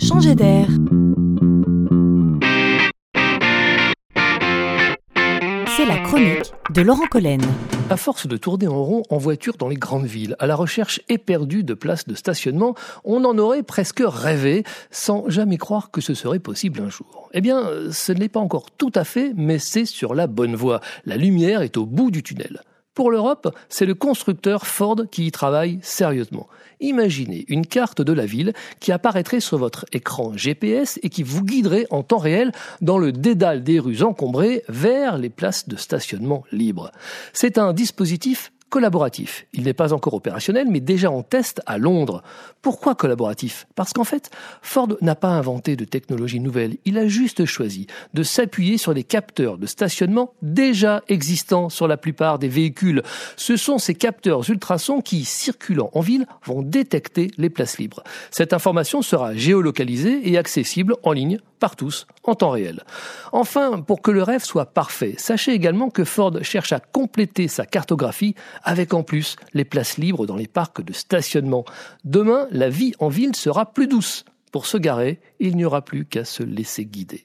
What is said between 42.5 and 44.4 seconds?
Pourquoi collaboratif? Parce qu'en fait,